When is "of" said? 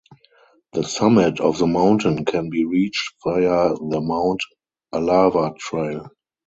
1.39-1.59